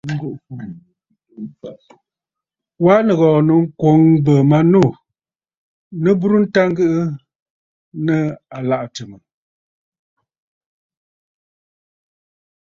[2.83, 4.81] Wa nìghɔ̀ɔ̀ nɨ ŋkwǒŋ bə̀ manû
[6.03, 7.13] nɨ burə nta ŋgɨʼɨ aa
[8.05, 8.17] nɨ̂
[8.57, 9.21] ɨlaʼà tsɨ̀mə̀.